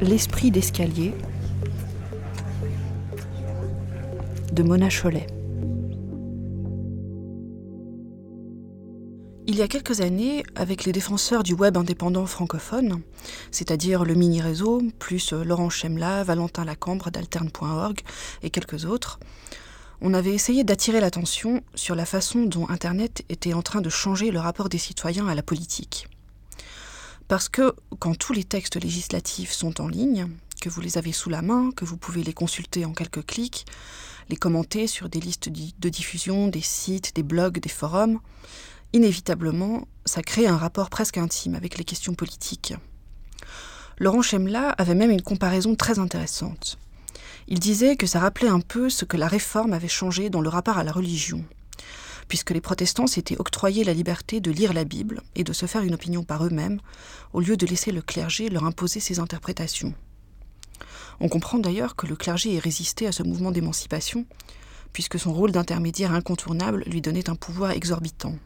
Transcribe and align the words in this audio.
L'esprit 0.00 0.52
d'escalier 0.52 1.12
de 4.52 4.62
Mona 4.62 4.88
Cholet. 4.90 5.26
Il 9.48 9.56
y 9.56 9.62
a 9.62 9.66
quelques 9.66 10.00
années, 10.00 10.44
avec 10.54 10.84
les 10.84 10.92
défenseurs 10.92 11.42
du 11.42 11.52
web 11.52 11.76
indépendant 11.76 12.26
francophone, 12.26 13.02
c'est-à-dire 13.50 14.04
le 14.04 14.14
mini-réseau, 14.14 14.82
plus 15.00 15.32
Laurent 15.32 15.68
Chemla, 15.68 16.22
Valentin 16.22 16.64
Lacambre 16.64 17.10
d'alterne.org 17.10 17.98
et 18.44 18.50
quelques 18.50 18.84
autres, 18.84 19.18
on 20.00 20.14
avait 20.14 20.32
essayé 20.32 20.62
d'attirer 20.62 21.00
l'attention 21.00 21.60
sur 21.74 21.96
la 21.96 22.04
façon 22.04 22.44
dont 22.44 22.68
Internet 22.68 23.24
était 23.30 23.52
en 23.52 23.62
train 23.62 23.80
de 23.80 23.90
changer 23.90 24.30
le 24.30 24.38
rapport 24.38 24.68
des 24.68 24.78
citoyens 24.78 25.26
à 25.26 25.34
la 25.34 25.42
politique. 25.42 26.06
Parce 27.28 27.50
que 27.50 27.74
quand 27.98 28.16
tous 28.16 28.32
les 28.32 28.44
textes 28.44 28.82
législatifs 28.82 29.52
sont 29.52 29.82
en 29.82 29.88
ligne, 29.88 30.28
que 30.62 30.70
vous 30.70 30.80
les 30.80 30.96
avez 30.96 31.12
sous 31.12 31.28
la 31.28 31.42
main, 31.42 31.70
que 31.76 31.84
vous 31.84 31.98
pouvez 31.98 32.22
les 32.22 32.32
consulter 32.32 32.86
en 32.86 32.92
quelques 32.92 33.24
clics, 33.24 33.66
les 34.30 34.36
commenter 34.36 34.86
sur 34.86 35.08
des 35.08 35.20
listes 35.20 35.48
de 35.50 35.88
diffusion, 35.88 36.48
des 36.48 36.62
sites, 36.62 37.14
des 37.14 37.22
blogs, 37.22 37.60
des 37.60 37.68
forums, 37.68 38.18
inévitablement, 38.94 39.86
ça 40.06 40.22
crée 40.22 40.46
un 40.46 40.56
rapport 40.56 40.88
presque 40.88 41.18
intime 41.18 41.54
avec 41.54 41.76
les 41.76 41.84
questions 41.84 42.14
politiques. 42.14 42.74
Laurent 43.98 44.22
Chemla 44.22 44.70
avait 44.70 44.94
même 44.94 45.10
une 45.10 45.22
comparaison 45.22 45.74
très 45.74 45.98
intéressante. 45.98 46.78
Il 47.46 47.58
disait 47.58 47.96
que 47.96 48.06
ça 48.06 48.20
rappelait 48.20 48.48
un 48.48 48.60
peu 48.60 48.88
ce 48.90 49.04
que 49.04 49.16
la 49.16 49.28
réforme 49.28 49.72
avait 49.72 49.88
changé 49.88 50.30
dans 50.30 50.40
le 50.40 50.48
rapport 50.48 50.78
à 50.78 50.84
la 50.84 50.92
religion, 50.92 51.44
puisque 52.28 52.50
les 52.50 52.60
protestants 52.60 53.06
s'étaient 53.06 53.40
octroyés 53.40 53.84
la 53.84 53.94
liberté 53.94 54.40
de 54.40 54.50
lire 54.50 54.72
la 54.72 54.84
Bible 54.84 55.22
et 55.34 55.44
de 55.44 55.52
se 55.52 55.66
faire 55.66 55.82
une 55.82 55.94
opinion 55.94 56.22
par 56.22 56.44
eux-mêmes, 56.44 56.80
au 57.32 57.40
lieu 57.40 57.56
de 57.56 57.66
laisser 57.66 57.90
le 57.90 58.02
clergé 58.02 58.50
leur 58.50 58.64
imposer 58.64 59.00
ses 59.00 59.18
interprétations. 59.18 59.94
On 61.20 61.28
comprend 61.28 61.58
d'ailleurs 61.58 61.96
que 61.96 62.06
le 62.06 62.16
clergé 62.16 62.54
ait 62.54 62.60
résisté 62.60 63.06
à 63.06 63.12
ce 63.12 63.22
mouvement 63.22 63.50
d'émancipation, 63.50 64.26
puisque 64.92 65.18
son 65.18 65.32
rôle 65.32 65.52
d'intermédiaire 65.52 66.12
incontournable 66.12 66.84
lui 66.86 67.00
donnait 67.00 67.30
un 67.30 67.34
pouvoir 67.34 67.72
exorbitant. 67.72 68.36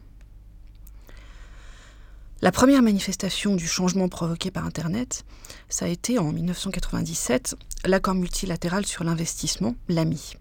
La 2.41 2.51
première 2.51 2.81
manifestation 2.81 3.55
du 3.55 3.67
changement 3.67 4.09
provoqué 4.09 4.51
par 4.51 4.65
Internet, 4.65 5.23
ça 5.69 5.85
a 5.85 5.87
été 5.87 6.19
en 6.19 6.33
1997 6.33 7.55
l'accord 7.85 8.15
multilatéral 8.15 8.85
sur 8.85 9.05
l'investissement, 9.05 9.75
l'AMI. 9.87 10.33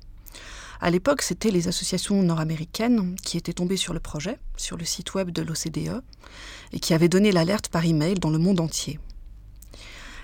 À 0.85 0.91
l'époque, 0.91 1.23
c'était 1.23 1.53
les 1.53 1.69
associations 1.69 2.21
nord-américaines 2.25 3.15
qui 3.23 3.37
étaient 3.37 3.53
tombées 3.53 3.77
sur 3.77 3.95
le 3.95 4.01
projet, 4.01 4.41
sur 4.57 4.77
le 4.77 4.85
site 4.85 5.15
web 5.15 5.31
de 5.31 5.41
l'OCDE, 5.41 6.03
et 6.73 6.81
qui 6.81 6.93
avaient 6.93 7.09
donné 7.09 7.31
l'alerte 7.31 7.69
par 7.69 7.85
email 7.85 8.15
dans 8.15 8.31
le 8.31 8.39
monde 8.39 8.59
entier. 8.59 8.99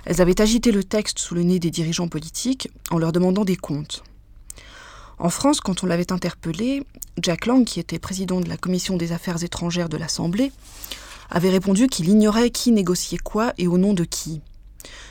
Elles 0.05 0.20
avaient 0.20 0.41
agité 0.41 0.73
le 0.73 0.83
texte 0.83 1.20
sous 1.20 1.36
le 1.36 1.45
nez 1.45 1.61
des 1.61 1.70
dirigeants 1.70 2.09
politiques 2.09 2.69
en 2.91 2.98
leur 2.98 3.12
demandant 3.12 3.45
des 3.45 3.55
comptes. 3.55 4.03
En 5.20 5.31
France, 5.31 5.61
quand 5.61 5.84
on 5.84 5.86
l'avait 5.86 6.11
interpellé, 6.11 6.83
Jack 7.23 7.47
Lang, 7.47 7.64
qui 7.64 7.79
était 7.79 8.01
président 8.01 8.41
de 8.41 8.48
la 8.48 8.56
Commission 8.56 8.97
des 8.97 9.12
affaires 9.12 9.45
étrangères 9.45 9.89
de 9.89 9.97
l'Assemblée, 9.97 10.51
avait 11.31 11.51
répondu 11.51 11.86
qu'il 11.86 12.09
ignorait 12.09 12.51
qui 12.51 12.73
négociait 12.73 13.19
quoi 13.19 13.53
et 13.59 13.69
au 13.69 13.79
nom 13.79 13.95
de 13.95 14.03
qui. 14.03 14.41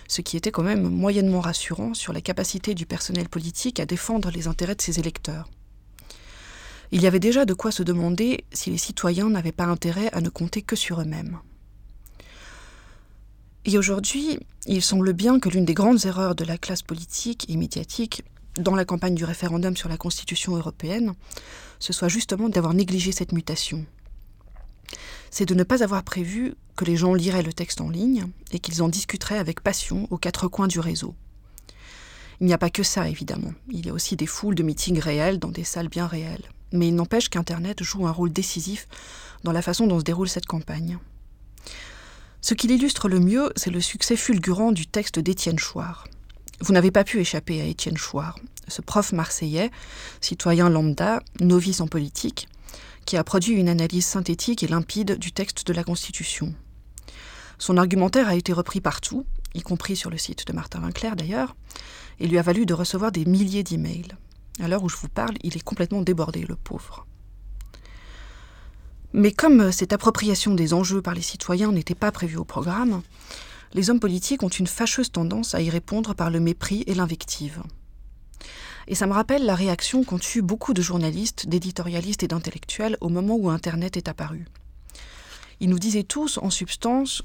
Ce 0.07 0.21
qui 0.21 0.37
était 0.37 0.51
quand 0.51 0.63
même 0.63 0.87
moyennement 0.87 1.41
rassurant 1.41 1.93
sur 1.93 2.13
la 2.13 2.21
capacité 2.21 2.73
du 2.73 2.85
personnel 2.85 3.29
politique 3.29 3.79
à 3.79 3.85
défendre 3.85 4.31
les 4.31 4.47
intérêts 4.47 4.75
de 4.75 4.81
ses 4.81 4.99
électeurs. 4.99 5.49
Il 6.91 7.01
y 7.01 7.07
avait 7.07 7.19
déjà 7.19 7.45
de 7.45 7.53
quoi 7.53 7.71
se 7.71 7.83
demander 7.83 8.45
si 8.53 8.69
les 8.69 8.77
citoyens 8.77 9.29
n'avaient 9.29 9.51
pas 9.51 9.65
intérêt 9.65 10.09
à 10.13 10.21
ne 10.21 10.29
compter 10.29 10.61
que 10.61 10.77
sur 10.77 11.01
eux-mêmes. 11.01 11.39
Et 13.65 13.77
aujourd'hui, 13.77 14.39
il 14.65 14.81
semble 14.81 15.11
bien 15.11 15.39
que 15.39 15.49
l'une 15.49 15.65
des 15.65 15.73
grandes 15.73 16.05
erreurs 16.05 16.35
de 16.35 16.45
la 16.45 16.57
classe 16.57 16.83
politique 16.83 17.45
et 17.49 17.57
médiatique 17.57 18.23
dans 18.55 18.75
la 18.75 18.85
campagne 18.85 19.15
du 19.15 19.25
référendum 19.25 19.75
sur 19.75 19.89
la 19.89 19.97
Constitution 19.97 20.55
européenne, 20.55 21.13
ce 21.79 21.91
soit 21.91 22.07
justement 22.07 22.47
d'avoir 22.47 22.73
négligé 22.73 23.11
cette 23.11 23.33
mutation 23.33 23.85
c'est 25.29 25.45
de 25.45 25.53
ne 25.53 25.63
pas 25.63 25.83
avoir 25.83 26.03
prévu 26.03 26.55
que 26.77 26.85
les 26.85 26.95
gens 26.95 27.13
liraient 27.13 27.43
le 27.43 27.51
texte 27.51 27.81
en 27.81 27.89
ligne 27.89 28.27
et 28.51 28.59
qu'ils 28.59 28.81
en 28.81 28.87
discuteraient 28.87 29.39
avec 29.39 29.61
passion 29.61 30.07
aux 30.11 30.17
quatre 30.17 30.47
coins 30.47 30.67
du 30.67 30.79
réseau. 30.79 31.13
Il 32.39 32.45
n'y 32.45 32.53
a 32.53 32.57
pas 32.57 32.69
que 32.69 32.83
ça, 32.83 33.09
évidemment. 33.09 33.53
Il 33.69 33.85
y 33.85 33.89
a 33.89 33.93
aussi 33.93 34.15
des 34.15 34.27
foules 34.27 34.55
de 34.55 34.63
meetings 34.63 34.99
réels 34.99 35.39
dans 35.39 35.49
des 35.49 35.63
salles 35.63 35.89
bien 35.89 36.05
réelles. 36.05 36.45
Mais 36.71 36.87
il 36.87 36.95
n'empêche 36.95 37.29
qu'Internet 37.29 37.83
joue 37.83 38.07
un 38.07 38.11
rôle 38.11 38.31
décisif 38.31 38.87
dans 39.43 39.51
la 39.51 39.61
façon 39.61 39.87
dont 39.87 39.99
se 39.99 40.03
déroule 40.03 40.29
cette 40.29 40.45
campagne. 40.45 40.99
Ce 42.41 42.53
qui 42.53 42.67
l'illustre 42.67 43.09
le 43.09 43.19
mieux, 43.19 43.51
c'est 43.55 43.71
le 43.71 43.81
succès 43.81 44.15
fulgurant 44.15 44.71
du 44.71 44.85
texte 44.85 45.17
d'Étienne 45.19 45.59
Chouard. 45.59 46.07
Vous 46.61 46.73
n'avez 46.73 46.91
pas 46.91 47.03
pu 47.03 47.19
échapper 47.19 47.59
à 47.61 47.65
Étienne 47.65 47.97
Chouard, 47.97 48.39
ce 48.67 48.81
prof 48.81 49.13
marseillais, 49.13 49.71
citoyen 50.21 50.69
lambda, 50.69 51.21
novice 51.39 51.81
en 51.81 51.87
politique, 51.87 52.47
qui 53.05 53.17
a 53.17 53.23
produit 53.23 53.55
une 53.55 53.69
analyse 53.69 54.05
synthétique 54.05 54.63
et 54.63 54.67
limpide 54.67 55.17
du 55.17 55.31
texte 55.31 55.65
de 55.65 55.73
la 55.73 55.83
Constitution. 55.83 56.53
Son 57.59 57.77
argumentaire 57.77 58.27
a 58.27 58.35
été 58.35 58.53
repris 58.53 58.81
partout, 58.81 59.25
y 59.53 59.61
compris 59.61 59.95
sur 59.95 60.09
le 60.09 60.17
site 60.17 60.45
de 60.47 60.53
Martin 60.53 60.81
Winkler 60.81 61.11
d'ailleurs, 61.17 61.55
et 62.19 62.27
lui 62.27 62.37
a 62.37 62.41
valu 62.41 62.65
de 62.65 62.73
recevoir 62.73 63.11
des 63.11 63.25
milliers 63.25 63.63
d'emails. 63.63 64.15
À 64.59 64.67
l'heure 64.67 64.83
où 64.83 64.89
je 64.89 64.97
vous 64.97 65.09
parle, 65.09 65.35
il 65.43 65.55
est 65.55 65.63
complètement 65.63 66.01
débordé, 66.01 66.45
le 66.47 66.55
pauvre. 66.55 67.05
Mais 69.13 69.31
comme 69.31 69.71
cette 69.71 69.93
appropriation 69.93 70.53
des 70.53 70.73
enjeux 70.73 71.01
par 71.01 71.13
les 71.13 71.21
citoyens 71.21 71.71
n'était 71.71 71.95
pas 71.95 72.11
prévue 72.11 72.37
au 72.37 72.43
programme, 72.43 73.01
les 73.73 73.89
hommes 73.89 73.99
politiques 73.99 74.43
ont 74.43 74.49
une 74.49 74.67
fâcheuse 74.67 75.11
tendance 75.11 75.55
à 75.55 75.61
y 75.61 75.69
répondre 75.69 76.13
par 76.13 76.29
le 76.29 76.39
mépris 76.39 76.83
et 76.87 76.93
l'invective. 76.93 77.61
Et 78.87 78.95
ça 78.95 79.07
me 79.07 79.13
rappelle 79.13 79.45
la 79.45 79.55
réaction 79.55 80.03
qu'ont 80.03 80.19
eue 80.35 80.41
beaucoup 80.41 80.73
de 80.73 80.81
journalistes, 80.81 81.47
d'éditorialistes 81.47 82.23
et 82.23 82.27
d'intellectuels 82.27 82.97
au 83.01 83.09
moment 83.09 83.35
où 83.35 83.49
Internet 83.49 83.97
est 83.97 84.07
apparu. 84.07 84.45
Ils 85.59 85.69
nous 85.69 85.79
disaient 85.79 86.03
tous, 86.03 86.37
en 86.37 86.49
substance, 86.49 87.23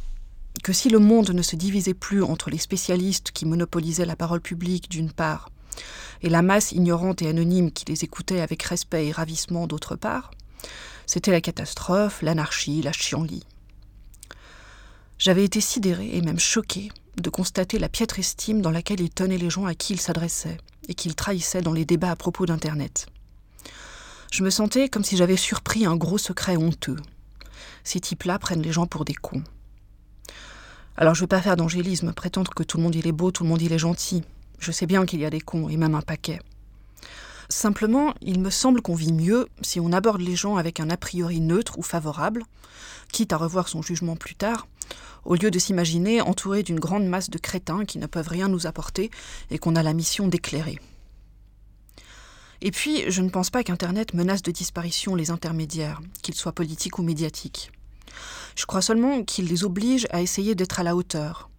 que 0.63 0.73
si 0.73 0.89
le 0.89 0.99
monde 0.99 1.31
ne 1.31 1.43
se 1.43 1.57
divisait 1.57 1.95
plus 1.95 2.23
entre 2.23 2.51
les 2.51 2.59
spécialistes 2.59 3.33
qui 3.33 3.47
monopolisaient 3.47 4.07
la 4.07 4.17
parole 4.17 4.41
publique 4.41 4.89
d'une 4.89 5.11
part, 5.11 5.51
et 6.23 6.29
la 6.29 6.43
masse 6.43 6.73
ignorante 6.73 7.23
et 7.23 7.29
anonyme 7.29 7.73
qui 7.73 7.85
les 7.87 8.05
écoutait 8.05 8.41
avec 8.41 8.63
respect 8.63 9.09
et 9.09 9.13
ravissement 9.13 9.67
d'autre 9.67 9.97
part, 9.97 10.31
c'était 11.07 11.33
la 11.33 11.41
catastrophe, 11.41 12.23
l'anarchie, 12.23 12.83
la 12.83 12.93
chienlit. 12.93 13.45
J'avais 15.19 15.45
été 15.45 15.61
sidéré 15.61 16.17
et 16.17 16.21
même 16.21 16.39
choqué 16.39 16.91
de 17.17 17.31
constater 17.31 17.79
la 17.79 17.89
piètre 17.89 18.19
estime 18.19 18.63
dans 18.63 18.71
laquelle 18.71 19.01
il 19.01 19.11
tenait 19.11 19.39
les 19.39 19.51
gens 19.51 19.67
à 19.67 19.75
qui 19.75 19.93
il 19.93 20.01
s'adressait, 20.01 20.59
et 20.89 20.95
qu'il 20.95 21.15
trahissait 21.15 21.63
dans 21.63 21.73
les 21.73 21.85
débats 21.85 22.11
à 22.11 22.17
propos 22.17 22.47
d'Internet. 22.47 23.07
Je 24.31 24.43
me 24.43 24.51
sentais 24.51 24.89
comme 24.89 25.05
si 25.05 25.17
j'avais 25.17 25.37
surpris 25.37 25.85
un 25.85 25.97
gros 25.97 26.19
secret 26.19 26.57
honteux. 26.57 26.97
Ces 27.85 28.01
types-là 28.01 28.39
prennent 28.39 28.63
les 28.63 28.73
gens 28.73 28.87
pour 28.87 29.05
des 29.05 29.15
cons. 29.15 29.45
Alors 30.97 31.15
je 31.15 31.21
ne 31.21 31.25
veux 31.25 31.29
pas 31.29 31.41
faire 31.41 31.57
d'angélisme, 31.57 32.13
prétendre 32.13 32.53
que 32.55 32.63
tout 32.63 32.77
le 32.77 32.83
monde 32.83 32.95
il 32.95 33.07
est 33.07 33.13
beau, 33.13 33.31
tout 33.31 33.45
le 33.45 33.49
monde 33.49 33.63
il 33.63 33.73
est 33.73 33.79
gentil. 33.79 34.23
Je 34.59 34.73
sais 34.73 34.87
bien 34.87 35.07
qu'il 35.07 35.21
y 35.21 35.25
a 35.25 35.31
des 35.31 35.41
cons, 35.41 35.69
et 35.69 35.77
même 35.77 35.95
un 35.95 36.03
paquet. 36.03 36.39
Simplement, 37.49 38.15
il 38.23 38.41
me 38.41 38.51
semble 38.51 38.81
qu'on 38.81 38.95
vit 38.95 39.13
mieux 39.13 39.49
si 39.61 39.81
on 39.81 39.93
aborde 39.93 40.21
les 40.21 40.37
gens 40.37 40.57
avec 40.57 40.81
un 40.81 40.91
a 40.91 40.97
priori 40.97 41.41
neutre 41.41 41.79
ou 41.79 41.83
favorable, 41.83 42.45
quitte 43.13 43.33
à 43.33 43.37
revoir 43.37 43.69
son 43.69 43.83
jugement 43.83 44.17
plus 44.17 44.35
tard, 44.35 44.69
au 45.25 45.35
lieu 45.35 45.51
de 45.51 45.59
s'imaginer 45.59 46.21
entouré 46.21 46.63
d'une 46.63 46.81
grande 46.81 47.07
masse 47.07 47.31
de 47.31 47.39
crétins 47.39 47.85
qui 47.85 47.99
ne 47.99 48.07
peuvent 48.07 48.29
rien 48.29 48.49
nous 48.49 48.67
apporter 48.67 49.11
et 49.51 49.59
qu'on 49.59 49.77
a 49.77 49.83
la 49.83 49.93
mission 49.93 50.29
d'éclairer. 50.29 50.79
Et 52.61 52.71
puis, 52.71 53.11
je 53.11 53.23
ne 53.23 53.29
pense 53.29 53.51
pas 53.51 53.65
qu'Internet 53.65 54.15
menace 54.15 54.43
de 54.43 54.53
disparition 54.53 55.15
les 55.15 55.31
intermédiaires, 55.31 56.01
qu'ils 56.23 56.37
soient 56.37 56.53
politiques 56.53 56.99
ou 56.99 57.03
médiatiques. 57.03 57.73
Je 58.57 58.67
crois 58.67 58.83
seulement 58.83 59.23
qu'il 59.25 59.47
les 59.47 59.65
oblige 59.65 60.07
à 60.11 60.23
essayer 60.23 60.55
d'être 60.55 60.81
à 60.81 60.83
la 60.83 60.97
hauteur, 60.97 61.51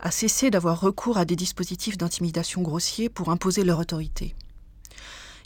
à 0.00 0.10
cesser 0.10 0.50
d'avoir 0.50 0.80
recours 0.80 1.18
à 1.18 1.24
des 1.24 1.36
dispositifs 1.36 1.96
d'intimidation 1.96 2.62
grossiers 2.62 3.08
pour 3.08 3.30
imposer 3.30 3.64
leur 3.64 3.78
autorité. 3.78 4.34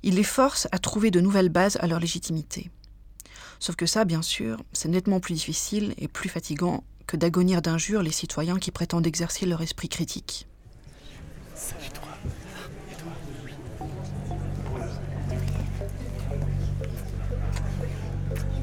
Il 0.03 0.15
les 0.15 0.25
force 0.25 0.67
à 0.73 0.79
trouver 0.79 1.11
de 1.11 1.21
nouvelles 1.21 1.51
bases 1.51 1.77
à 1.81 1.87
leur 1.87 2.01
légitimité. 2.01 2.71
Sauf 3.59 3.77
que 3.77 3.87
ça, 3.87 4.05
bien 4.05 4.23
sûr, 4.23 4.57
c'est 4.73 4.89
nettement 4.89 5.21
plus 5.21 5.35
difficile 5.35 5.95
et 5.99 6.09
plus 6.09 6.31
fatigant 6.31 6.83
que 7.07 7.17
d'agonir 7.17 7.61
d'injures 7.61 8.03
les 8.03 8.13
citoyens 8.13 8.59
qui 8.59 8.71
prétendent 8.71 9.07
exercer 9.07 9.45
leur 9.45 9.61
esprit 9.61 9.89
critique. 9.89 10.47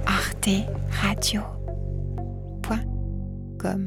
Arte 0.06 0.50
Radio 0.90 1.57
comme 3.58 3.86